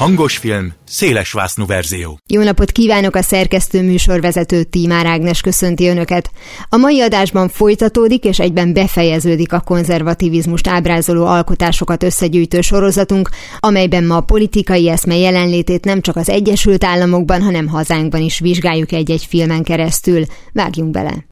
[0.00, 2.18] Hangos film, széles vásznú verzió.
[2.26, 6.30] Jó napot kívánok a szerkesztő műsorvezető Tímár Ágnes köszönti Önöket.
[6.68, 14.16] A mai adásban folytatódik és egyben befejeződik a konzervativizmust ábrázoló alkotásokat összegyűjtő sorozatunk, amelyben ma
[14.16, 19.62] a politikai eszme jelenlétét nem csak az Egyesült Államokban, hanem hazánkban is vizsgáljuk egy-egy filmen
[19.62, 20.24] keresztül.
[20.52, 21.26] Vágjunk bele!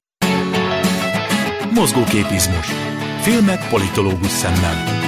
[1.74, 2.66] Mozgóképizmus.
[3.20, 5.07] Filmek politológus szemmel.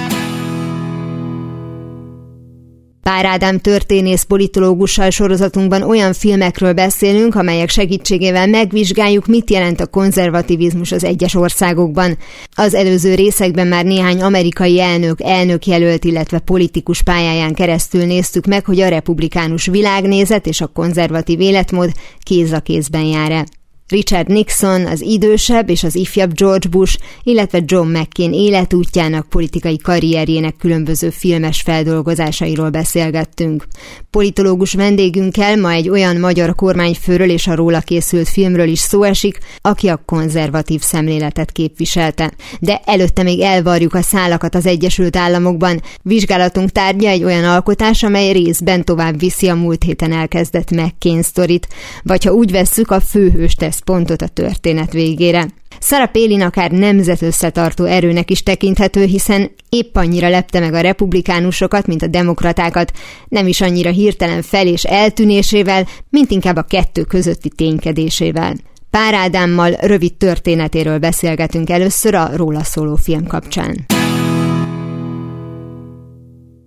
[3.02, 10.92] Pár Ádám történész politológussal sorozatunkban olyan filmekről beszélünk, amelyek segítségével megvizsgáljuk, mit jelent a konzervativizmus
[10.92, 12.18] az egyes országokban.
[12.54, 18.80] Az előző részekben már néhány amerikai elnök, elnökjelölt, illetve politikus pályáján keresztül néztük meg, hogy
[18.80, 23.59] a republikánus világnézet és a konzervatív életmód kéz a kézben jár-e.
[23.90, 30.56] Richard Nixon, az idősebb és az ifjabb George Bush, illetve John McCain életútjának, politikai karrierjének
[30.56, 33.66] különböző filmes feldolgozásairól beszélgettünk.
[34.10, 39.38] Politológus vendégünkkel ma egy olyan magyar kormányfőről és a róla készült filmről is szó esik,
[39.60, 42.32] aki a konzervatív szemléletet képviselte.
[42.60, 45.80] De előtte még elvarjuk a szálakat az Egyesült Államokban.
[46.02, 51.68] Vizsgálatunk tárgya egy olyan alkotás, amely részben tovább viszi a múlt héten elkezdett McCain sztorit,
[52.02, 55.46] vagy ha úgy vesszük, a főhős tesz pontot a történet végére.
[55.78, 61.86] Szara Pélin akár nemzet összetartó erőnek is tekinthető, hiszen épp annyira lepte meg a republikánusokat,
[61.86, 62.92] mint a demokratákat,
[63.28, 68.56] nem is annyira hirtelen fel- és eltűnésével, mint inkább a kettő közötti ténykedésével.
[68.90, 73.86] Pár Ádámmal rövid történetéről beszélgetünk először a róla szóló film kapcsán.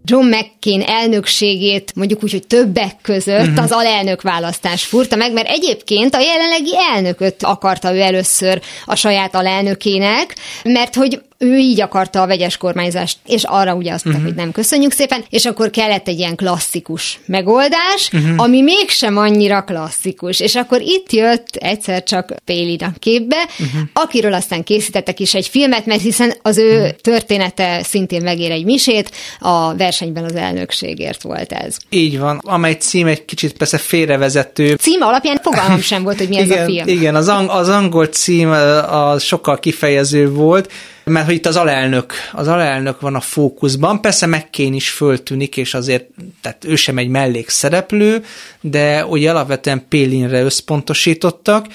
[0.06, 3.64] John McCain elnökségét mondjuk úgy, hogy többek között uh-huh.
[3.64, 9.36] az alelnök választás furta meg, mert egyébként a jelenlegi elnököt akarta ő először a saját
[9.36, 14.36] alelnökének, mert hogy ő így akarta a vegyes kormányzást, és arra ugye azt mondta, uh-huh.
[14.36, 18.42] hogy nem köszönjük szépen, és akkor kellett egy ilyen klasszikus megoldás, uh-huh.
[18.42, 23.82] ami mégsem annyira klasszikus, és akkor itt jött egyszer csak Pélina képbe, uh-huh.
[23.94, 26.90] akiről aztán készítettek is egy filmet, mert hiszen az ő uh-huh.
[26.90, 31.78] története szintén megér egy misét, a versenyben az elnökségért volt ez.
[31.90, 34.76] Így van, amely cím egy kicsit persze félrevezető.
[34.76, 36.88] Címe alapján fogalmam sem volt, hogy mi ez igen, a film.
[36.88, 38.50] Igen, az, ang- az angol cím
[38.90, 40.72] az sokkal kifejező volt,
[41.04, 45.74] mert hogy itt az alelnök, az alelnök van a fókuszban, persze McCain is föltűnik, és
[45.74, 46.06] azért,
[46.42, 48.24] tehát ő sem egy mellékszereplő,
[48.62, 51.66] de ugye alapvetően Pélinre összpontosítottak,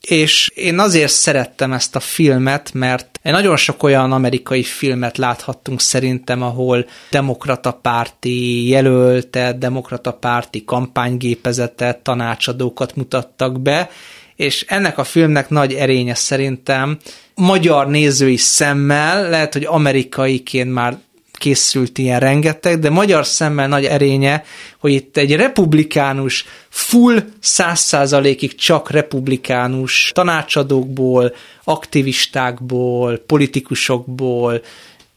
[0.00, 6.42] és én azért szerettem ezt a filmet, mert nagyon sok olyan amerikai filmet láthattunk szerintem,
[6.42, 13.90] ahol demokrata párti jelöltet, demokrata párti kampánygépezetet, tanácsadókat mutattak be,
[14.36, 16.98] és ennek a filmnek nagy erénye szerintem
[17.34, 20.98] magyar nézői szemmel, lehet, hogy amerikaiként már
[21.32, 24.44] készült ilyen rengeteg, de magyar szemmel nagy erénye,
[24.78, 31.34] hogy itt egy republikánus, full száz százalékig csak republikánus tanácsadókból,
[31.64, 34.62] aktivistákból, politikusokból,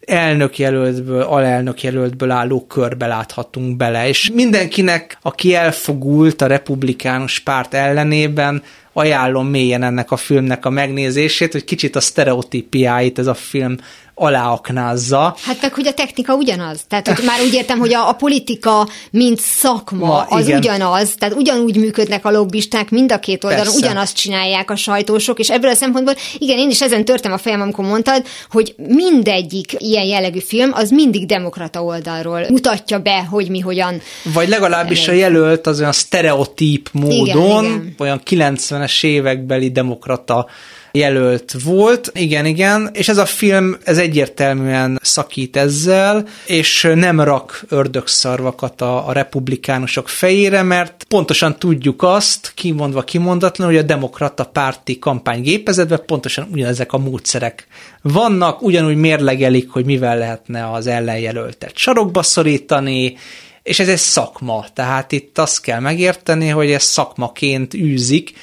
[0.05, 8.63] elnökjelöltből, alelnökjelöltből álló körbe láthatunk bele, és mindenkinek, aki elfogult a republikánus párt ellenében,
[8.97, 13.77] ajánlom mélyen ennek a filmnek a megnézését, hogy kicsit a sztereotípiáit ez a film
[14.19, 15.35] aláaknázza.
[15.41, 16.79] Hát meg, hogy a technika ugyanaz.
[16.87, 20.57] Tehát, hogy már úgy értem, hogy a, a politika, mint szakma, Ma, az igen.
[20.57, 23.85] ugyanaz, tehát ugyanúgy működnek a lobbisták mind a két oldalon, Persze.
[23.85, 27.61] ugyanazt csinálják a sajtósok, és ebből a szempontból, igen, én is ezen törtem a fejem,
[27.61, 33.59] amikor mondtad, hogy mindegyik ilyen jellegű film, az mindig demokrata oldalról mutatja be, hogy mi
[33.59, 34.01] hogyan.
[34.33, 37.95] Vagy legalábbis a jelölt az olyan sztereotíp módon, igen, igen.
[37.97, 40.47] olyan 90-es évekbeli demokrata
[40.97, 42.11] jelölt volt.
[42.13, 49.07] Igen, igen, és ez a film, ez egyértelműen szakít ezzel, és nem rak ördögszarvakat a,
[49.07, 56.47] a republikánusok fejére, mert pontosan tudjuk azt, kimondva kimondatlan, hogy a demokrata párti kampánygépezetben pontosan
[56.51, 57.67] ugyanezek a módszerek
[58.01, 63.17] vannak, ugyanúgy mérlegelik, hogy mivel lehetne az ellenjelöltet sarokba szorítani,
[63.63, 68.33] és ez egy szakma, tehát itt azt kell megérteni, hogy ez szakmaként űzik,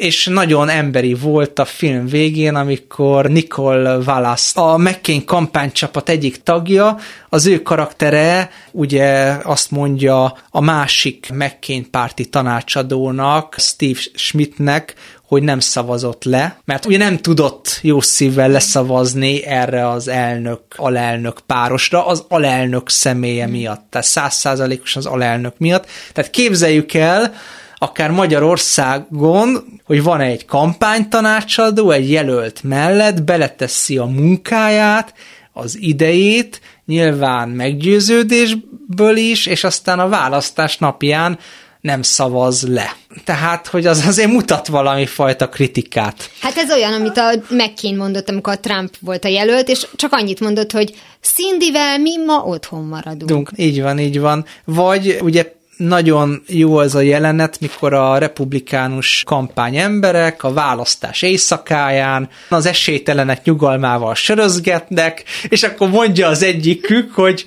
[0.00, 6.96] és nagyon emberi volt a film végén, amikor Nicole Wallace, a McCain kampánycsapat egyik tagja,
[7.28, 14.94] az ő karaktere ugye azt mondja a másik McCain párti tanácsadónak, Steve Schmidtnek,
[15.26, 21.40] hogy nem szavazott le, mert ugye nem tudott jó szívvel leszavazni erre az elnök, alelnök
[21.46, 25.86] párosra, az alelnök személye miatt, tehát százszázalékos az alelnök miatt.
[26.12, 27.34] Tehát képzeljük el,
[27.82, 35.14] akár Magyarországon, hogy van egy kampánytanácsadó, egy jelölt mellett, beleteszi a munkáját,
[35.52, 41.38] az idejét, nyilván meggyőződésből is, és aztán a választás napján
[41.80, 42.96] nem szavaz le.
[43.24, 46.30] Tehát, hogy az azért mutat valami fajta kritikát.
[46.40, 50.12] Hát ez olyan, amit a McCain mondott, amikor a Trump volt a jelölt, és csak
[50.12, 53.30] annyit mondott, hogy Cindyvel mi ma otthon maradunk.
[53.30, 54.44] Dunk, így van, így van.
[54.64, 62.28] Vagy ugye nagyon jó az a jelenet, mikor a republikánus kampány emberek a választás éjszakáján
[62.48, 67.44] az esélytelenek nyugalmával sörözgetnek, és akkor mondja az egyikük, hogy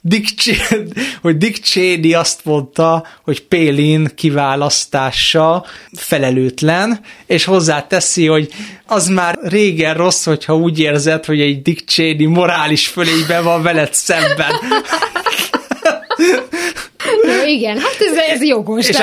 [0.00, 0.88] Dick, Cheney,
[1.22, 8.48] hogy Dick Cheney azt mondta, hogy Pélin kiválasztása felelőtlen, és hozzáteszi, hogy
[8.86, 13.94] az már régen rossz, hogyha úgy érzed, hogy egy Dick Cheney morális fölényben van veled
[13.94, 14.52] szemben.
[17.46, 18.88] igen, hát ez, ez jogos.
[18.88, 18.96] És,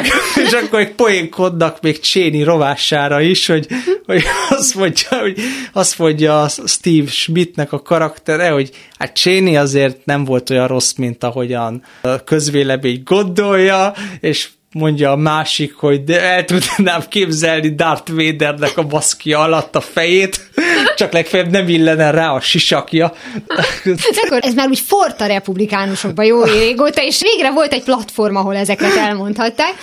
[0.45, 3.67] és akkor egy poénkodnak még Cséni rovására is, hogy,
[4.05, 5.39] hogy azt mondja, hogy
[5.73, 11.23] azt mondja Steve Schmidtnek a karaktere, hogy hát Cséni azért nem volt olyan rossz, mint
[11.23, 18.77] ahogyan a közvélemény gondolja, és mondja a másik, hogy de el tudnám képzelni Darth Vadernek
[18.77, 20.49] a maszkja alatt a fejét,
[20.95, 23.13] csak legfeljebb nem illene rá a sisakja.
[24.23, 28.55] akkor ez már úgy fort a republikánusokba jó régóta, és végre volt egy platform, ahol
[28.55, 29.73] ezeket elmondhatták,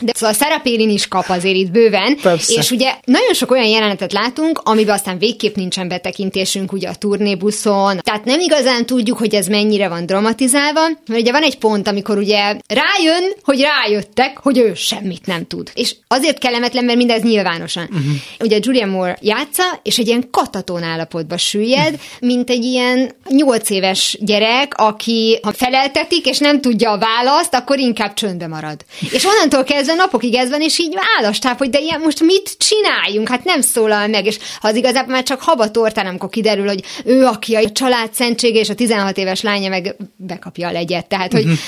[0.00, 2.52] de szóval Szerepélin is kap azért itt bőven, Persze.
[2.52, 7.98] és ugye nagyon sok olyan jelenetet látunk, amiben aztán végképp nincsen betekintésünk ugye a turnébuszon,
[8.02, 12.18] tehát nem igazán tudjuk, hogy ez mennyire van dramatizálva, mert ugye van egy pont, amikor
[12.18, 15.70] ugye rájön, hogy rájöttek, hogy ő semmit nem tud.
[15.74, 17.82] És azért kellemetlen, mert mindez nyilvánosan.
[17.82, 18.12] Uh-huh.
[18.40, 22.00] Ugye Julia Moore játsza, és egy ilyen kataton állapotba süllyed, uh-huh.
[22.20, 27.78] mint egy ilyen nyolc éves gyerek, aki ha feleltetik, és nem tudja a választ, akkor
[27.78, 28.84] inkább csöndbe marad.
[29.10, 33.28] És onnantól kezdve napokig ez van, és így választáp, hogy de ilyen most mit csináljunk?
[33.28, 37.24] Hát nem szólal meg, és az igazából már csak haba tortán, amikor kiderül, hogy ő,
[37.24, 41.06] aki a család szentsége, és a 16 éves lánya meg bekapja a legyet.
[41.06, 41.58] Tehát, hogy uh-huh.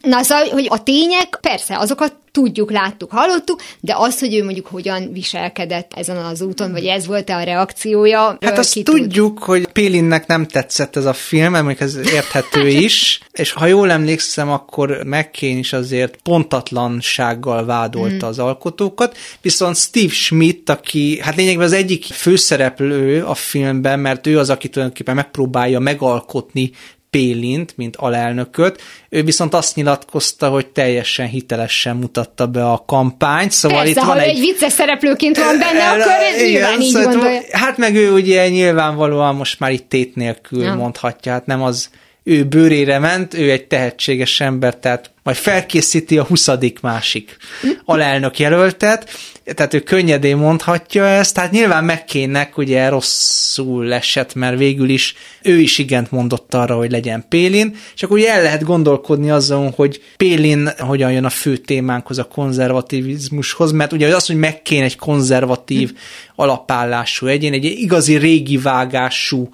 [0.00, 4.66] Na szóval, hogy a tények, persze, azokat tudjuk, láttuk, hallottuk, de az, hogy ő mondjuk
[4.66, 8.38] hogyan viselkedett ezen az úton, vagy ez volt-e a reakciója.
[8.40, 9.44] Hát azt tudjuk, tud.
[9.44, 14.50] hogy Pélinnek nem tetszett ez a film, mert ez érthető is, és ha jól emlékszem,
[14.50, 18.28] akkor McCain is azért pontatlansággal vádolta mm.
[18.28, 24.38] az alkotókat, viszont Steve Schmidt, aki hát lényegben az egyik főszereplő a filmben, mert ő
[24.38, 26.70] az, aki tulajdonképpen megpróbálja megalkotni
[27.10, 33.82] Pélint, mint alelnököt, ő viszont azt nyilatkozta, hogy teljesen hitelesen mutatta be a kampányt, szóval
[33.82, 34.28] Persze, itt van egy...
[34.28, 37.40] egy vicces szereplőként van benne, akkor ez igen, nyilván így szóval gondolja.
[37.50, 40.74] Hát meg ő ugye nyilvánvalóan most már itt tét nélkül ja.
[40.74, 41.90] mondhatja, hát nem az
[42.28, 47.36] ő bőrére ment, ő egy tehetséges ember, tehát majd felkészíti a huszadik másik
[47.84, 49.10] alelnök jelöltet,
[49.44, 55.58] tehát ő könnyedén mondhatja ezt, tehát nyilván megkének ugye rosszul esett, mert végül is ő
[55.58, 60.02] is igent mondott arra, hogy legyen Pélin, és akkor ugye el lehet gondolkodni azon, hogy
[60.16, 65.92] Pélin hogyan jön a fő témánkhoz, a konzervativizmushoz, mert ugye az, hogy megkén egy konzervatív
[66.34, 69.48] alapállású egyén, egy igazi régi vágású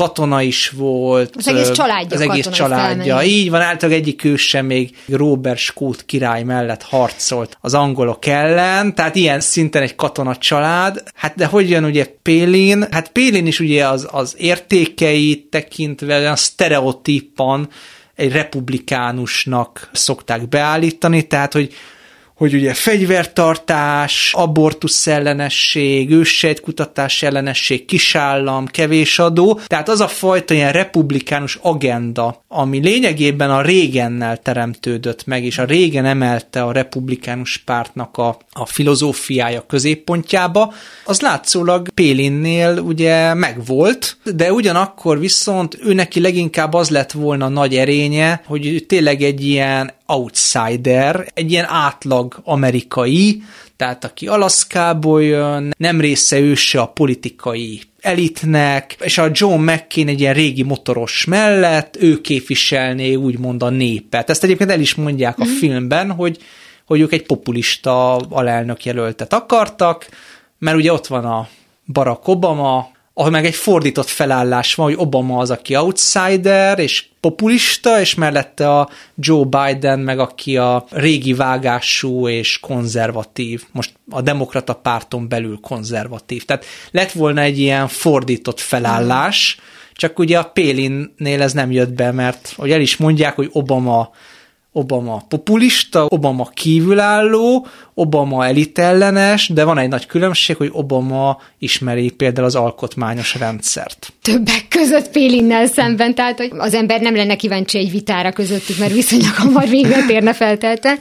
[0.00, 1.36] katona is volt.
[1.36, 2.16] Az egész családja.
[2.16, 3.14] Az egész családja.
[3.14, 3.28] Felmenni.
[3.28, 8.94] Így van, általában egyik ő sem még Robert Skót király mellett harcolt az angolok ellen,
[8.94, 11.02] tehát ilyen szinten egy katona család.
[11.14, 12.86] Hát de hogy jön ugye Pélin?
[12.90, 17.68] Hát Pélin is ugye az, az értékeit tekintve, a sztereotípan
[18.16, 21.74] egy republikánusnak szokták beállítani, tehát hogy
[22.40, 30.72] hogy ugye fegyvertartás, abortusz ellenesség, őssejtkutatás ellenesség, kisállam, kevés adó, tehát az a fajta ilyen
[30.72, 38.16] republikánus agenda, ami lényegében a régennel teremtődött meg, és a régen emelte a republikánus pártnak
[38.16, 46.74] a, a filozófiája középpontjába, az látszólag Pélinnél ugye megvolt, de ugyanakkor viszont ő neki leginkább
[46.74, 53.42] az lett volna nagy erénye, hogy tényleg egy ilyen outsider, egy ilyen átlag amerikai,
[53.76, 60.08] tehát aki Alaszkából jön, nem része ő se a politikai elitnek, és a John McCain
[60.08, 64.30] egy ilyen régi motoros mellett, ő képviselné úgymond a népet.
[64.30, 65.56] Ezt egyébként el is mondják a mm.
[65.58, 66.38] filmben, hogy,
[66.86, 70.08] hogy ők egy populista alelnök jelöltet akartak,
[70.58, 71.48] mert ugye ott van a
[71.86, 78.00] Barack Obama, ahol meg egy fordított felállás van, hogy Obama az, aki outsider, és populista,
[78.00, 84.74] és mellette a Joe Biden, meg aki a régi vágású és konzervatív, most a demokrata
[84.74, 86.44] párton belül konzervatív.
[86.44, 89.58] Tehát lett volna egy ilyen fordított felállás,
[89.92, 94.10] csak ugye a Pélinnél ez nem jött be, mert hogy el is mondják, hogy Obama
[94.72, 102.46] Obama populista, Obama kívülálló, Obama elitellenes, de van egy nagy különbség, hogy Obama ismeri például
[102.46, 104.12] az alkotmányos rendszert.
[104.22, 108.92] Többek között Pélinnel szemben, tehát hogy az ember nem lenne kíváncsi egy vitára közöttük, mert
[108.92, 110.98] viszonylag hamar végre térne feltelte.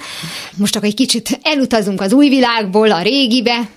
[0.56, 3.70] Most akkor egy kicsit elutazunk az új világból a régibe,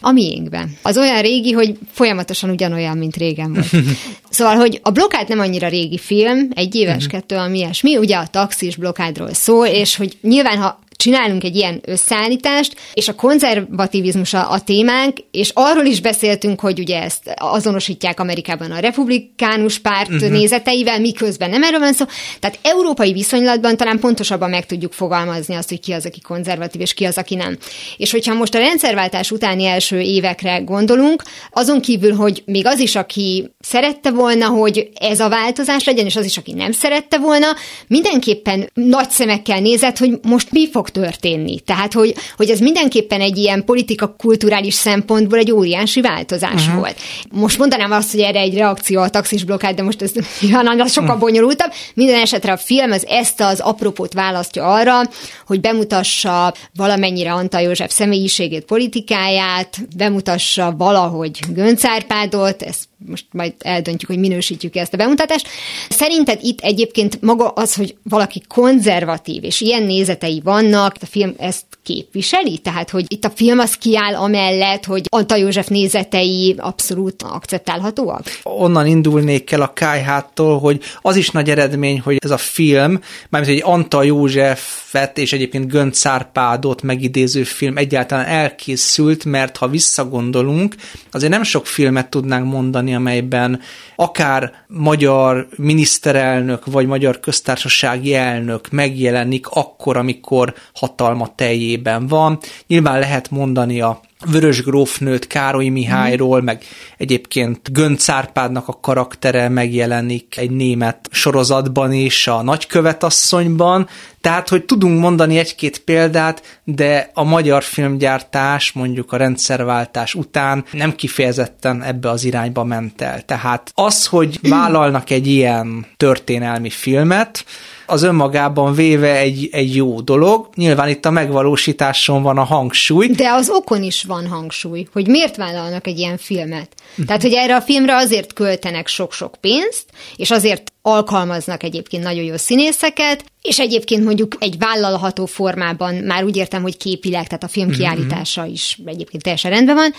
[0.00, 0.68] a miénkbe.
[0.82, 3.84] Az olyan régi, hogy folyamatosan ugyanolyan, mint régen volt.
[4.30, 8.26] Szóval, hogy a blokkád nem annyira régi film, egy éves, kettő, ami ilyesmi, ugye a
[8.26, 14.50] taxis blokkádról szól, és hogy nyilván, ha csinálunk egy ilyen összeállítást, és a konzervativizmus a,
[14.50, 20.30] a témánk, és arról is beszéltünk, hogy ugye ezt azonosítják Amerikában a republikánus párt uh-huh.
[20.30, 22.04] nézeteivel, miközben nem erről van szó.
[22.40, 26.94] Tehát európai viszonylatban talán pontosabban meg tudjuk fogalmazni azt, hogy ki az, aki konzervatív, és
[26.94, 27.58] ki az, aki nem.
[27.96, 32.96] És hogyha most a rendszerváltás utáni első évekre gondolunk, azon kívül, hogy még az is,
[32.96, 37.46] aki szerette volna, hogy ez a változás legyen, és az is, aki nem szerette volna,
[37.86, 41.60] mindenképpen nagy szemekkel nézett, hogy most mi fog fog történni.
[41.60, 46.78] Tehát, hogy, hogy ez mindenképpen egy ilyen politika-kulturális szempontból egy óriási változás uh-huh.
[46.78, 46.96] volt.
[47.30, 50.12] Most mondanám azt, hogy erre egy reakció a taxis blokkád, de most ez
[50.88, 51.18] sokkal uh-huh.
[51.18, 51.72] bonyolultabb.
[51.94, 55.00] Minden esetre a film az ezt az apropót választja arra,
[55.46, 64.18] hogy bemutassa valamennyire Antal József személyiségét, politikáját, bemutassa valahogy Göncárpádot, ezt most majd eldöntjük, hogy
[64.18, 65.48] minősítjük ezt a bemutatást.
[65.88, 71.64] Szerinted itt egyébként maga az, hogy valaki konzervatív, és ilyen nézetei vannak, a film ezt
[71.82, 72.58] képviseli?
[72.58, 78.40] Tehát, hogy itt a film az kiáll amellett, hogy Antal József nézetei abszolút akceptálhatóak?
[78.42, 83.56] Onnan indulnék el a kájhától, hogy az is nagy eredmény, hogy ez a film, mármint
[83.56, 90.74] egy Antal Józsefet és egyébként Gönc Árpádot megidéző film egyáltalán elkészült, mert ha visszagondolunk,
[91.10, 93.60] azért nem sok filmet tudnánk mondani, mondani, amelyben
[93.96, 102.38] akár magyar miniszterelnök vagy magyar köztársasági elnök megjelenik akkor, amikor hatalma teljében van.
[102.66, 106.62] Nyilván lehet mondani a Vörös grófnőt Károly Mihályról, meg
[106.96, 113.88] egyébként Gönc Árpádnak a karaktere megjelenik egy német sorozatban is, a nagykövetasszonyban,
[114.20, 120.94] tehát, hogy tudunk mondani egy-két példát, de a magyar filmgyártás mondjuk a rendszerváltás után nem
[120.94, 123.22] kifejezetten ebbe az irányba ment el.
[123.22, 127.44] Tehát az, hogy vállalnak egy ilyen történelmi filmet,
[127.88, 130.48] az önmagában véve egy, egy jó dolog.
[130.54, 133.06] Nyilván itt a megvalósításon van a hangsúly.
[133.06, 136.68] De az okon is van hangsúly, hogy miért vállalnak egy ilyen filmet.
[137.06, 139.84] Tehát, hogy erre a filmre azért költenek sok-sok pénzt,
[140.16, 146.36] és azért alkalmaznak egyébként nagyon jó színészeket, és egyébként mondjuk egy vállalható formában, már úgy
[146.36, 149.92] értem, hogy képileg, tehát a film kiállítása is egyébként teljesen rendben van,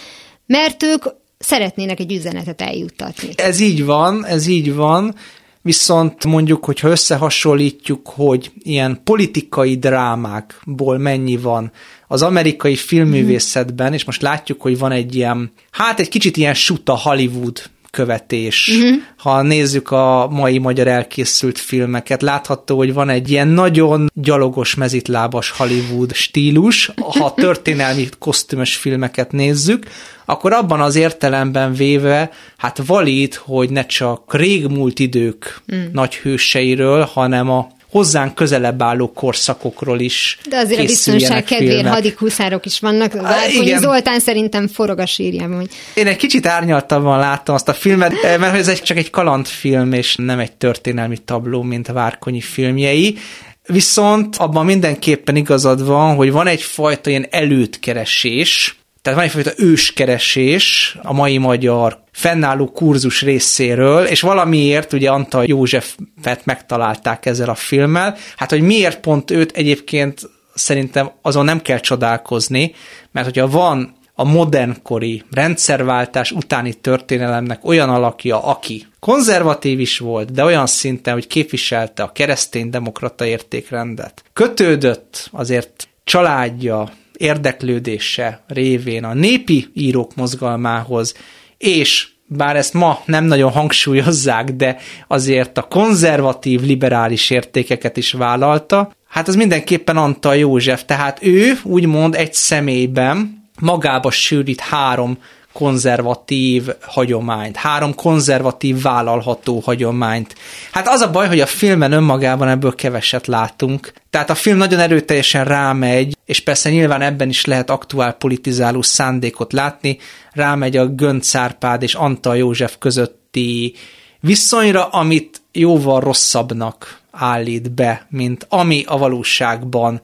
[0.45, 1.03] mert ők
[1.39, 3.29] szeretnének egy üzenetet eljuttatni.
[3.35, 5.15] Ez így van, ez így van,
[5.61, 11.71] viszont mondjuk, hogyha összehasonlítjuk, hogy ilyen politikai drámákból mennyi van
[12.07, 16.97] az amerikai filmművészetben, és most látjuk, hogy van egy ilyen, hát egy kicsit ilyen suta
[16.97, 18.67] Hollywood követés.
[18.67, 19.01] Uh-huh.
[19.17, 25.49] Ha nézzük a mai magyar elkészült filmeket, látható, hogy van egy ilyen nagyon gyalogos, mezitlábas
[25.49, 26.91] Hollywood stílus.
[26.95, 29.85] Ha történelmi kosztümös filmeket nézzük,
[30.25, 35.85] akkor abban az értelemben véve, hát valít, hogy ne csak régmúlt idők mm.
[35.91, 42.65] nagy hőseiről, hanem a hozzánk közelebb álló korszakokról is De azért a biztonság kedvéért hadikuszárok
[42.65, 43.13] is vannak.
[43.13, 45.57] Várkonyi Zoltán szerintem forog a sírjában.
[45.57, 45.69] Hogy...
[45.93, 49.93] Én egy kicsit árnyaltabban láttam azt a filmet, eh, mert ez egy, csak egy kalandfilm,
[49.93, 53.17] és nem egy történelmi tabló, mint a Várkonyi filmjei.
[53.65, 61.13] Viszont abban mindenképpen igazad van, hogy van egyfajta ilyen előtkeresés, tehát van egyfajta őskeresés a
[61.13, 68.15] mai magyar fennálló kurzus részéről, és valamiért ugye Antal Józsefet megtalálták ezzel a filmmel.
[68.35, 72.73] Hát, hogy miért pont őt egyébként szerintem azon nem kell csodálkozni,
[73.11, 80.43] mert hogyha van a modernkori rendszerváltás utáni történelemnek olyan alakja, aki konzervatív is volt, de
[80.43, 84.23] olyan szinten, hogy képviselte a keresztény-demokrata értékrendet.
[84.33, 91.13] Kötődött azért családja, érdeklődése révén a népi írók mozgalmához,
[91.57, 98.91] és bár ezt ma nem nagyon hangsúlyozzák, de azért a konzervatív, liberális értékeket is vállalta,
[99.07, 105.17] hát az mindenképpen Antal József, tehát ő úgymond egy személyben magába sűrít három
[105.53, 110.35] konzervatív hagyományt, három konzervatív vállalható hagyományt.
[110.71, 113.93] Hát az a baj, hogy a filmen önmagában ebből keveset látunk.
[114.09, 119.53] Tehát a film nagyon erőteljesen rámegy, és persze nyilván ebben is lehet aktuál politizáló szándékot
[119.53, 119.97] látni,
[120.31, 123.73] rámegy a Gönc Árpád és Antal József közötti
[124.19, 130.01] viszonyra, amit jóval rosszabbnak állít be, mint ami a valóságban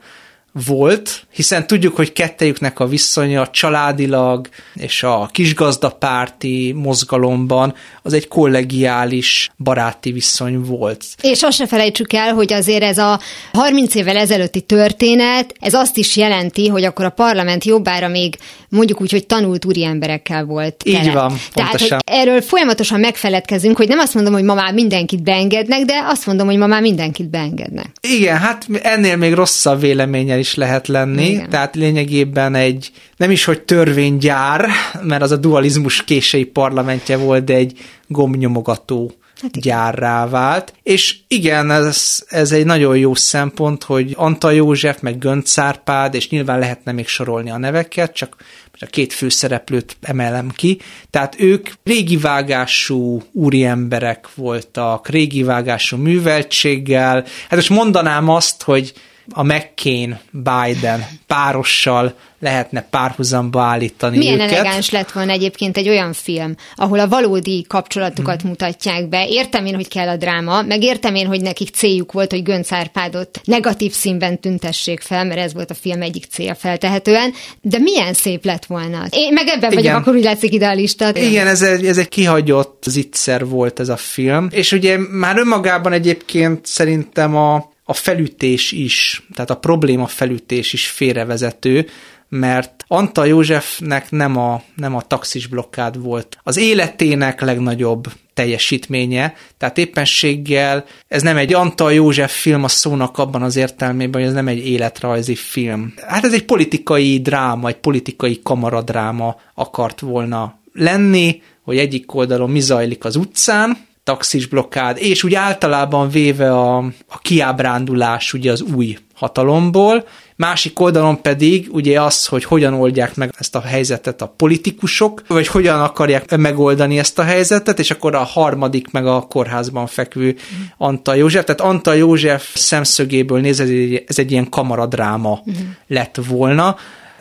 [0.64, 9.50] volt, hiszen tudjuk, hogy kettejüknek a viszonya családilag és a kisgazdapárti mozgalomban az egy kollegiális
[9.58, 11.04] baráti viszony volt.
[11.22, 13.20] És azt se felejtsük el, hogy azért ez a
[13.52, 18.36] 30 évvel ezelőtti történet, ez azt is jelenti, hogy akkor a parlament jobbára még
[18.68, 20.82] mondjuk úgy, hogy tanult úri emberekkel volt.
[20.84, 25.22] Így van, Tehát, hogy erről folyamatosan megfeledkezünk, hogy nem azt mondom, hogy ma már mindenkit
[25.22, 27.86] beengednek, de azt mondom, hogy ma már mindenkit beengednek.
[28.00, 31.50] Igen, hát ennél még rosszabb véleménnyel is lehet lenni, Igen.
[31.50, 34.68] tehát lényegében egy nem is, hogy törvénygyár,
[35.02, 39.12] mert az a dualizmus késői parlamentje volt, de egy gomnyomogató
[39.42, 40.72] hát gyárrá vált.
[40.82, 46.28] És igen, ez, ez egy nagyon jó szempont, hogy Antal József, meg Gönc Árpád, és
[46.28, 48.36] nyilván lehetne még sorolni a neveket, csak
[48.80, 50.80] a két főszereplőt emelem ki.
[51.10, 57.24] Tehát ők régi vágású úri emberek voltak, régi vágású műveltséggel.
[57.48, 58.92] Hát most mondanám azt, hogy
[59.30, 64.52] a McCain-Biden párossal lehetne párhuzamba állítani Milyen őket.
[64.52, 68.48] elegáns lett volna egyébként egy olyan film, ahol a valódi kapcsolatukat hmm.
[68.50, 69.26] mutatják be.
[69.28, 72.72] Értem én, hogy kell a dráma, meg értem én, hogy nekik céljuk volt, hogy Gönc
[72.72, 78.14] Árpádot negatív színben tüntessék fel, mert ez volt a film egyik cél feltehetően, de milyen
[78.14, 79.06] szép lett volna.
[79.10, 79.82] Én meg ebben Igen.
[79.82, 81.08] vagyok, akkor úgy látszik idealista.
[81.14, 85.92] Igen, ez egy, ez egy kihagyott zicser volt ez a film, és ugye már önmagában
[85.92, 91.86] egyébként szerintem a a felütés is, tehát a probléma felütés is félrevezető,
[92.28, 99.78] mert Antal Józsefnek nem a, nem a taxis blokkád volt az életének legnagyobb teljesítménye, tehát
[99.78, 104.48] éppenséggel ez nem egy Antal József film a szónak abban az értelmében, hogy ez nem
[104.48, 105.94] egy életrajzi film.
[106.06, 112.60] Hát ez egy politikai dráma, egy politikai kamaradráma akart volna lenni, hogy egyik oldalon mi
[112.60, 113.76] zajlik az utcán,
[114.06, 116.76] taxis blokkád, és úgy általában véve a,
[117.08, 123.34] a kiábrándulás ugye az új hatalomból, másik oldalon pedig ugye az, hogy hogyan oldják meg
[123.38, 128.22] ezt a helyzetet a politikusok, vagy hogyan akarják megoldani ezt a helyzetet, és akkor a
[128.22, 130.36] harmadik meg a kórházban fekvő
[130.76, 131.44] Antal József.
[131.44, 133.64] Tehát Antal József szemszögéből nézve
[134.06, 135.66] ez egy ilyen kamaradráma uh-huh.
[135.86, 136.76] lett volna,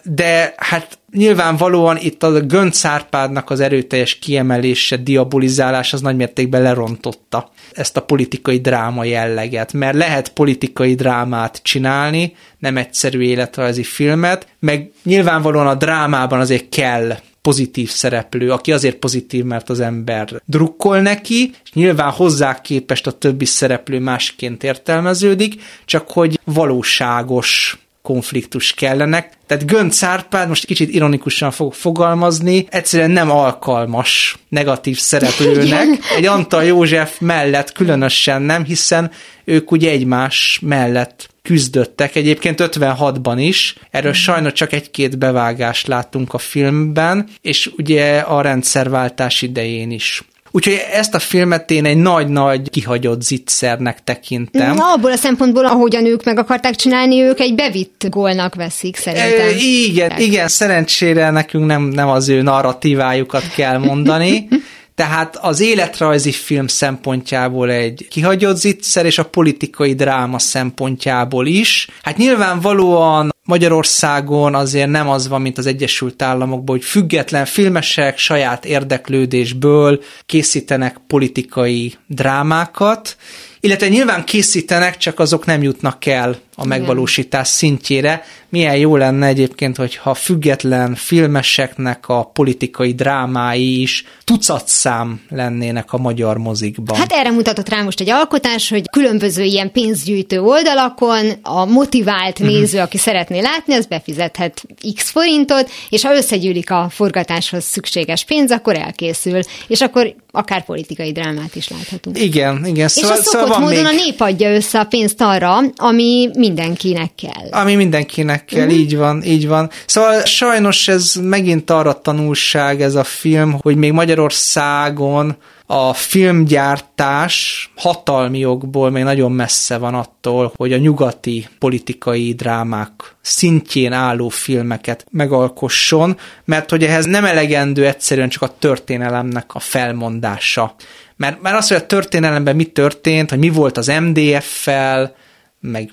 [0.07, 7.97] de hát nyilvánvalóan itt a Gönc Árpádnak az erőteljes kiemelése, diabolizálás az nagymértékben lerontotta ezt
[7.97, 15.67] a politikai dráma jelleget, mert lehet politikai drámát csinálni, nem egyszerű életrajzi filmet, meg nyilvánvalóan
[15.67, 21.71] a drámában azért kell pozitív szereplő, aki azért pozitív, mert az ember drukkol neki, és
[21.73, 29.33] nyilván hozzá képest a többi szereplő másként értelmeződik, csak hogy valóságos konfliktus kellenek.
[29.47, 35.87] Tehát Gönc Árpád, most kicsit ironikusan fog fogalmazni, egyszerűen nem alkalmas negatív szereplőnek.
[36.15, 39.11] Egy Antal József mellett különösen nem, hiszen
[39.43, 46.37] ők ugye egymás mellett küzdöttek, egyébként 56-ban is, erről sajnos csak egy-két bevágást láttunk a
[46.37, 50.23] filmben, és ugye a rendszerváltás idején is.
[50.55, 54.75] Úgyhogy ezt a filmet én egy nagy-nagy kihagyott zicsernek tekintem.
[54.75, 59.47] Na, abból a szempontból, ahogyan ők meg akarták csinálni, ők egy bevitt gólnak veszik szerintem.
[59.47, 64.47] E, igen, igen, szerencsére nekünk nem, nem az ő narratívájukat kell mondani.
[64.95, 71.87] Tehát az életrajzi film szempontjából egy kihagyott zicser, és a politikai dráma szempontjából is.
[72.01, 78.65] Hát nyilvánvalóan Magyarországon azért nem az van, mint az Egyesült Államokban, hogy független filmesek saját
[78.65, 83.17] érdeklődésből készítenek politikai drámákat,
[83.65, 88.23] illetve nyilván készítenek, csak azok nem jutnak el a megvalósítás szintjére.
[88.49, 96.37] Milyen jó lenne egyébként, hogyha független filmeseknek a politikai drámái is tucatszám lennének a magyar
[96.37, 96.97] mozikban.
[96.97, 102.55] Hát erre mutatott rá most egy alkotás, hogy különböző ilyen pénzgyűjtő oldalakon a motivált uh-huh.
[102.55, 104.63] néző, aki szeretné látni, az befizethet
[104.95, 111.11] x forintot, és ha összegyűlik a forgatáshoz szükséges pénz, akkor elkészül, és akkor akár politikai
[111.11, 112.19] drámát is láthatunk.
[112.19, 112.87] Igen, igen.
[112.87, 113.85] Szóval, és a szokott szóval módon még...
[113.85, 117.61] a nép adja össze a pénzt arra, ami mindenkinek kell.
[117.61, 118.79] Ami mindenkinek kell, uh-huh.
[118.79, 119.69] így van, így van.
[119.85, 128.39] Szóval sajnos ez megint arra tanulság ez a film, hogy még Magyarországon a filmgyártás hatalmi
[128.39, 136.17] jogból még nagyon messze van attól, hogy a nyugati politikai drámák szintjén álló filmeket megalkosson,
[136.45, 140.75] mert hogy ehhez nem elegendő egyszerűen csak a történelemnek a felmondása.
[141.15, 145.15] Mert, mert az, hogy a történelemben mi történt, hogy mi volt az MDF-fel,
[145.59, 145.91] meg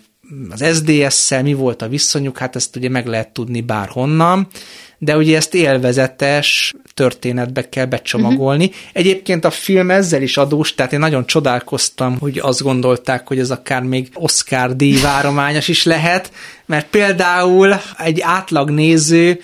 [0.50, 4.48] az SDS-szel mi volt a viszonyuk, hát ezt ugye meg lehet tudni bárhonnan,
[5.04, 8.64] de ugye ezt élvezetes történetbe kell becsomagolni.
[8.64, 8.80] Uh-huh.
[8.92, 13.50] Egyébként a film ezzel is adós, tehát én nagyon csodálkoztam, hogy azt gondolták, hogy ez
[13.50, 16.32] akár még Oscar díj várományos is lehet,
[16.66, 19.40] mert például egy átlag néző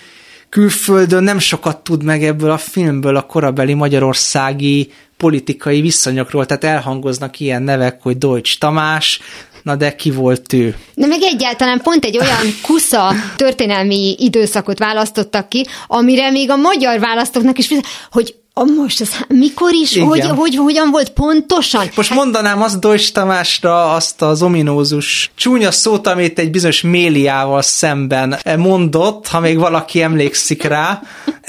[0.49, 7.39] külföldön nem sokat tud meg ebből a filmből a korabeli magyarországi politikai viszonyokról, tehát elhangoznak
[7.39, 9.19] ilyen nevek, hogy Deutsch Tamás,
[9.63, 10.75] Na de ki volt ő?
[10.93, 16.99] De meg egyáltalán pont egy olyan kusza történelmi időszakot választottak ki, amire még a magyar
[16.99, 17.73] választóknak is,
[18.11, 21.89] hogy a most ez mikor is, hogy, hogy, hogyan volt pontosan?
[21.95, 22.17] Most hát...
[22.17, 29.27] mondanám azt Deutsch Tamásra azt az ominózus csúnya szót, amit egy bizonyos méliával szemben mondott,
[29.27, 31.01] ha még valaki emlékszik rá,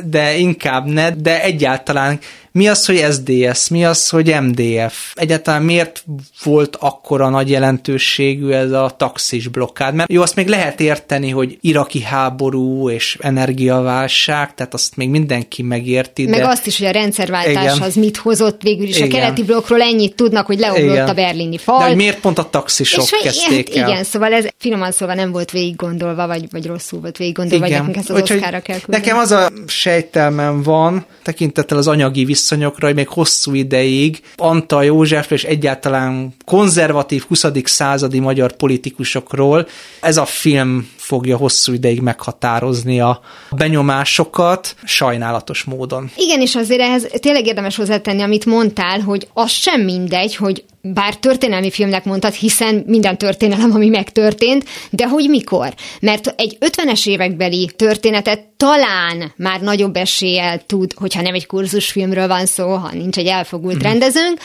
[0.05, 2.19] de inkább ne, de egyáltalán
[2.53, 5.13] mi az, hogy SDS, mi az, hogy MDF?
[5.15, 6.05] Egyáltalán miért
[6.43, 9.95] volt akkora nagy jelentőségű ez a taxis blokkád?
[9.95, 15.63] Mert jó, azt még lehet érteni, hogy iraki háború és energiaválság, tehát azt még mindenki
[15.63, 16.27] megérti.
[16.27, 16.49] Meg de...
[16.49, 17.89] azt is, hogy a rendszerváltás Igen.
[17.89, 18.97] az mit hozott végül is.
[18.97, 19.11] Igen.
[19.11, 21.09] A keleti blokkról ennyit tudnak, hogy leomlott igen.
[21.09, 21.79] a berlini fal.
[21.79, 23.89] De hogy miért pont a taxisok és kezdték hát, el?
[23.89, 27.67] Igen, szóval ez finoman szóval nem volt végig gondolva, vagy, vagy rosszul volt végig gondolva,
[27.67, 27.79] igen.
[27.79, 29.03] vagy nekünk ezt az Oszkára kell küldeni.
[29.03, 35.31] Nekem az a sejtelmem van, tekintettel az anyagi viszonyokra, hogy még hosszú ideig Antal József
[35.31, 37.45] és egyáltalán konzervatív 20.
[37.65, 39.69] századi magyar politikusokról
[40.01, 46.11] ez a film fogja hosszú ideig meghatározni a benyomásokat sajnálatos módon.
[46.17, 51.17] Igen, és azért ehhez tényleg érdemes hozzátenni, amit mondtál, hogy az sem mindegy, hogy bár
[51.17, 55.75] történelmi filmnek mondtad, hiszen minden történelem, ami megtörtént, de hogy mikor?
[56.01, 62.47] Mert egy 50-es évekbeli történetet talán már nagyobb eséllyel tud, hogyha nem egy kurzusfilmről van
[62.47, 63.87] szó, ha nincs egy elfogult mm.
[63.91, 64.39] rendezőnk,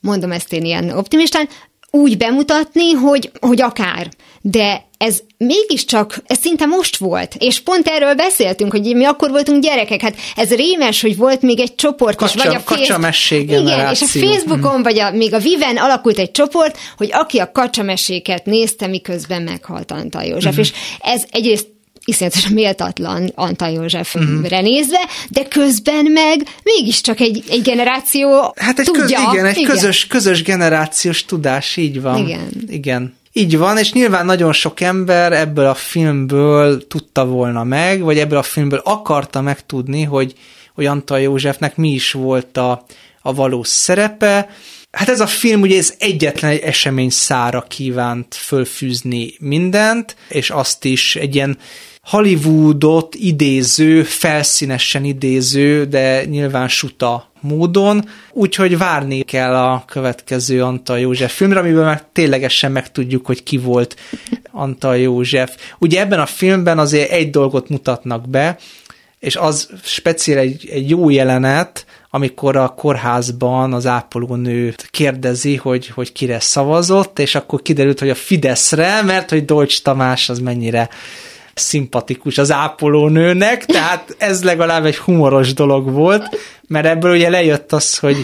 [0.00, 1.48] mondom ezt én ilyen optimistán,
[1.90, 4.08] úgy bemutatni, hogy, hogy akár.
[4.40, 9.62] De ez mégiscsak, ez szinte most volt, és pont erről beszéltünk, hogy mi akkor voltunk
[9.62, 13.36] gyerekek, hát ez rémes, hogy volt még egy csoport kacsa, is, vagy a face...
[13.36, 17.52] Igen, és a Facebookon, vagy a, még a Viven alakult egy csoport, hogy aki a
[17.52, 20.64] kacsameséket nézte, miközben meghalt Antal József, uh-huh.
[20.64, 24.60] és ez egyrészt iszonyatosan méltatlan Antal Józsefre uh-huh.
[24.60, 29.02] nézve, de közben meg mégiscsak egy, egy generáció Hát egy tudja.
[29.02, 29.70] Köz, igen, egy igen.
[29.70, 32.26] Közös, közös generációs tudás, így van.
[32.26, 32.48] Igen.
[32.68, 33.14] Igen.
[33.38, 38.38] Így van, és nyilván nagyon sok ember ebből a filmből tudta volna meg, vagy ebből
[38.38, 40.34] a filmből akarta megtudni, hogy,
[40.74, 42.84] hogy Antal Józsefnek mi is volt a,
[43.22, 44.48] a valós szerepe.
[44.90, 50.84] Hát ez a film ugye ez egyetlen egy esemény szára kívánt fölfűzni mindent, és azt
[50.84, 51.58] is egy ilyen
[52.02, 61.34] Hollywoodot idéző, felszínesen idéző, de nyilván suta módon, úgyhogy várni kell a következő Antal József
[61.34, 63.96] filmre, amiből már ténylegesen megtudjuk, hogy ki volt
[64.50, 65.56] Antal József.
[65.78, 68.56] Ugye ebben a filmben azért egy dolgot mutatnak be,
[69.18, 76.12] és az speciál egy, egy jó jelenet, amikor a kórházban az ápolónő kérdezi, hogy, hogy
[76.12, 80.88] kire szavazott, és akkor kiderült, hogy a Fideszre, mert hogy Dolcs Tamás az mennyire
[81.58, 87.98] szimpatikus az ápolónőnek, tehát ez legalább egy humoros dolog volt, mert ebből ugye lejött az,
[87.98, 88.16] hogy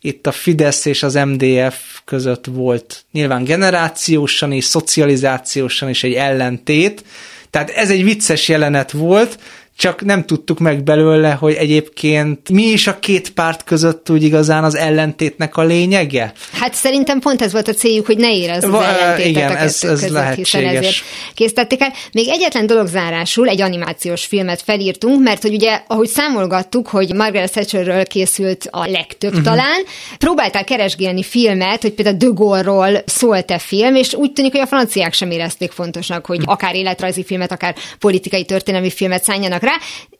[0.00, 7.04] itt a Fidesz és az MDF között volt nyilván generációsan és szocializációsan is egy ellentét,
[7.50, 9.38] tehát ez egy vicces jelenet volt,
[9.76, 14.64] csak nem tudtuk meg belőle, hogy egyébként mi is a két párt között úgy igazán
[14.64, 16.32] az ellentétnek a lényege?
[16.52, 19.58] Hát szerintem pont ez volt a céljuk, hogy ne érezz az Va, ellentétet igen, a
[19.58, 20.96] ez, ez között, hiszen ezért
[21.34, 21.92] készítették el.
[22.12, 27.52] Még egyetlen dolog zárásul, egy animációs filmet felírtunk, mert hogy ugye, ahogy számolgattuk, hogy Margaret
[27.52, 29.44] Thatcherről készült a legtöbb uh-huh.
[29.44, 29.82] talán,
[30.18, 35.30] próbáltál keresgélni filmet, hogy például Gaulle-ról szólt-e film, és úgy tűnik, hogy a franciák sem
[35.30, 39.74] érezték fontosnak, hogy akár életrajzi filmet, akár politikai történelmi filmet szálljanak rá,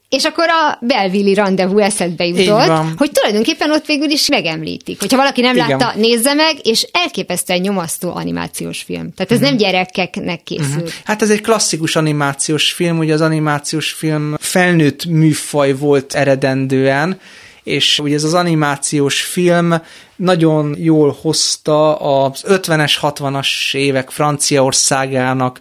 [0.09, 5.00] és akkor a belvili rendezvú eszedbe jutott, hogy tulajdonképpen ott végül is megemlítik.
[5.00, 5.68] Hogyha valaki nem Igen.
[5.68, 9.12] látta, nézze meg, és elképesztően nyomasztó animációs film.
[9.12, 9.48] Tehát ez uh-huh.
[9.48, 10.74] nem gyerekeknek készült.
[10.74, 10.90] Uh-huh.
[11.04, 17.20] Hát ez egy klasszikus animációs film, ugye az animációs film felnőtt műfaj volt eredendően,
[17.62, 19.74] és ugye ez az animációs film
[20.16, 25.61] nagyon jól hozta az 50-es, 60-as évek Franciaországának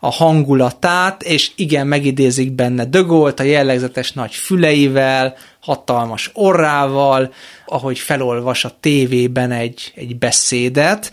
[0.00, 7.32] a hangulatát, és igen, megidézik benne Dögolt a jellegzetes nagy füleivel, hatalmas orrával,
[7.66, 11.10] ahogy felolvas a tévében egy, egy beszédet.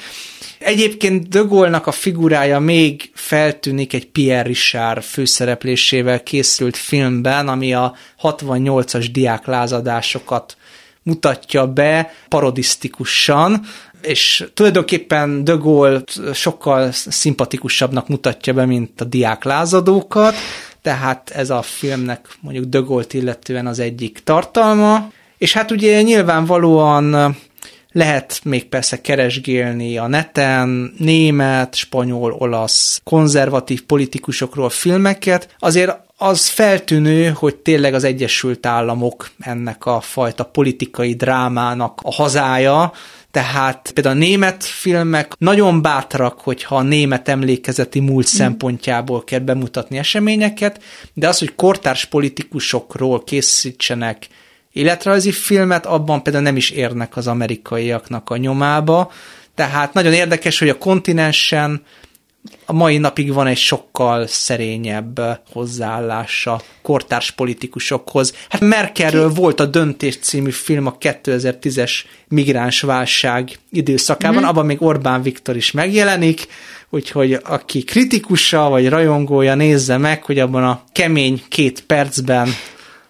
[0.60, 9.08] Egyébként Dögolnak a figurája még feltűnik egy Pierre Richard főszereplésével készült filmben, ami a 68-as
[9.12, 10.58] diáklázadásokat
[11.04, 13.66] mutatja be parodisztikusan,
[14.06, 20.36] és tulajdonképpen De Gaulle sokkal szimpatikusabbnak mutatja be, mint a diák lázadókat,
[20.82, 27.36] tehát ez a filmnek mondjuk De Gaulle-t illetően az egyik tartalma, és hát ugye nyilvánvalóan
[27.92, 37.30] lehet még persze keresgélni a neten német, spanyol, olasz, konzervatív politikusokról filmeket, azért az feltűnő,
[37.30, 42.92] hogy tényleg az Egyesült Államok ennek a fajta politikai drámának a hazája,
[43.36, 48.38] tehát például a német filmek nagyon bátrak, hogyha a német emlékezeti múlt mm.
[48.38, 54.28] szempontjából kell bemutatni eseményeket, de az, hogy kortárs politikusokról készítsenek
[54.72, 59.12] életrajzi filmet, abban például nem is érnek az amerikaiaknak a nyomába,
[59.56, 61.84] tehát nagyon érdekes, hogy a kontinensen
[62.66, 68.34] a mai napig van egy sokkal szerényebb hozzáállása kortárs politikusokhoz.
[68.50, 69.40] Hát Merkelről Ki?
[69.40, 71.92] volt a Döntés című film a 2010-es
[72.28, 74.46] migránsválság időszakában, mm.
[74.46, 76.48] abban még Orbán Viktor is megjelenik,
[76.90, 82.50] úgyhogy aki kritikusa vagy rajongója nézze meg, hogy abban a kemény két percben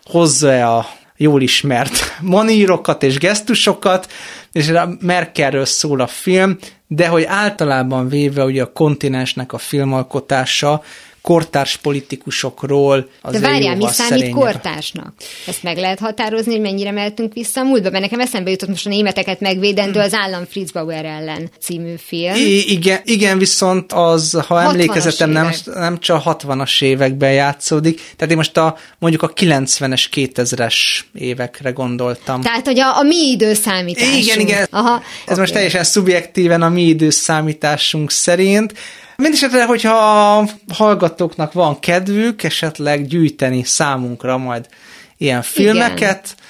[0.03, 0.85] hozza a
[1.17, 4.11] jól ismert manírokat és gesztusokat,
[4.55, 10.83] és Merkelről szól a film, de hogy általában véve ugye a kontinensnek a filmalkotása
[11.25, 13.09] kortárs politikusokról.
[13.21, 14.35] Az De várjál, mi számít szerényebb.
[14.35, 15.13] kortársnak?
[15.47, 17.89] Ezt meg lehet határozni, hogy mennyire mehetünk vissza a múltba?
[17.89, 22.35] Mert nekem eszembe jutott most a németeket megvédendő az Állam Fritz Bauer ellen című film.
[22.35, 28.37] I- igen, igen, viszont az, ha emlékezetem, nem, nem csak 60-as években játszódik, tehát én
[28.37, 30.75] most a mondjuk a 90-es, 2000-es
[31.13, 32.41] évekre gondoltam.
[32.41, 34.23] Tehát, hogy a, a mi időszámításunk.
[34.23, 34.67] Igen, igen.
[34.71, 35.37] Aha, Ez okay.
[35.37, 38.73] most teljesen szubjektíven a mi időszámításunk szerint.
[39.17, 39.93] Mindenesetre, hogyha
[40.37, 44.67] a hallgatóknak van kedvük esetleg gyűjteni számunkra majd
[45.17, 46.45] ilyen filmeket, Igen.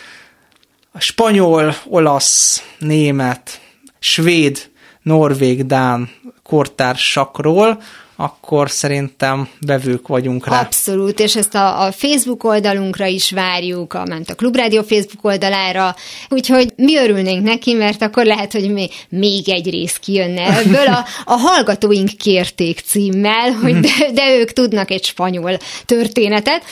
[0.92, 3.60] a spanyol, olasz, német,
[4.00, 4.70] svéd,
[5.02, 6.10] norvég, dán
[6.44, 7.82] kortársakról,
[8.16, 10.60] akkor szerintem bevők vagyunk rá.
[10.60, 15.96] Abszolút, és ezt a, a Facebook oldalunkra is várjuk, a, ment a Klubrádió Facebook oldalára,
[16.30, 20.88] úgyhogy mi örülnénk neki, mert akkor lehet, hogy még, még egy rész kijönne ebből.
[20.88, 26.64] A, a hallgatóink kérték címmel, hogy de, de ők tudnak egy spanyol történetet.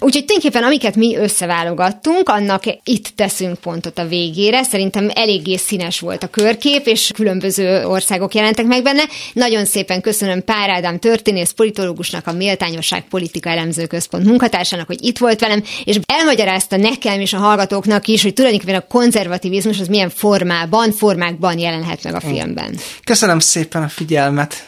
[0.00, 4.62] Úgyhogy tulajdonképpen amiket mi összeválogattunk, annak itt teszünk pontot a végére.
[4.62, 9.02] Szerintem eléggé színes volt a körkép, és különböző országok jelentek meg benne.
[9.32, 15.18] Nagyon szépen köszönöm Pár Ádám történész politológusnak, a Méltányosság Politika Elemző Központ munkatársának, hogy itt
[15.18, 20.10] volt velem, és elmagyarázta nekem és a hallgatóknak is, hogy tulajdonképpen a konzervativizmus az milyen
[20.10, 22.78] formában, formákban jelenhet meg a filmben.
[23.04, 24.67] Köszönöm szépen a figyelmet!